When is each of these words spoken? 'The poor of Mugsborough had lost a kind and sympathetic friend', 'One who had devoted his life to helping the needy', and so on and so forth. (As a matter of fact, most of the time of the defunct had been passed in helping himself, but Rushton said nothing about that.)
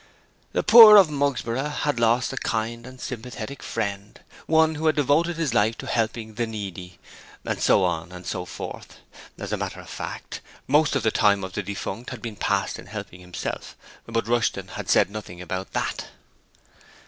'The 0.53 0.63
poor 0.63 0.95
of 0.95 1.11
Mugsborough 1.11 1.69
had 1.69 1.99
lost 1.99 2.33
a 2.33 2.37
kind 2.37 2.87
and 2.87 2.99
sympathetic 2.99 3.61
friend', 3.61 4.19
'One 4.47 4.73
who 4.73 4.87
had 4.87 4.95
devoted 4.95 5.37
his 5.37 5.53
life 5.53 5.77
to 5.77 5.85
helping 5.85 6.33
the 6.33 6.47
needy', 6.47 6.97
and 7.45 7.61
so 7.61 7.83
on 7.83 8.11
and 8.11 8.25
so 8.25 8.45
forth. 8.45 8.97
(As 9.37 9.53
a 9.53 9.57
matter 9.57 9.79
of 9.79 9.91
fact, 9.91 10.41
most 10.65 10.95
of 10.95 11.03
the 11.03 11.11
time 11.11 11.43
of 11.43 11.53
the 11.53 11.61
defunct 11.61 12.09
had 12.09 12.19
been 12.23 12.35
passed 12.35 12.79
in 12.79 12.87
helping 12.87 13.19
himself, 13.21 13.77
but 14.07 14.27
Rushton 14.27 14.71
said 14.87 15.11
nothing 15.11 15.39
about 15.39 15.73
that.) 15.73 16.07